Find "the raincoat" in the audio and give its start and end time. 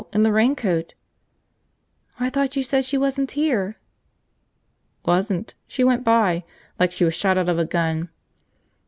0.23-0.95